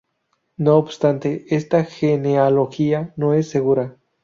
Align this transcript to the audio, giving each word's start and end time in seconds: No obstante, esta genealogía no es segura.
No 0.57 0.77
obstante, 0.77 1.45
esta 1.53 1.83
genealogía 1.85 3.13
no 3.17 3.35
es 3.35 3.51
segura. 3.51 3.97